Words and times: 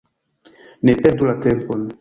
Ne 0.89 0.95
perdu 1.05 1.29
la 1.31 1.37
tempon! 1.47 1.89